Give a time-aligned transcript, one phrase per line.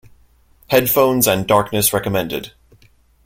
[0.71, 2.53] Headphones and darkness recommended.